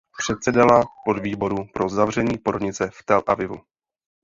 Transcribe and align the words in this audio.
Předsedala 0.17 0.83
podvýboru 1.05 1.67
pro 1.73 1.89
zavření 1.89 2.37
porodnice 2.37 2.89
v 2.93 3.03
Tel 3.05 3.23
Avivu. 3.27 3.57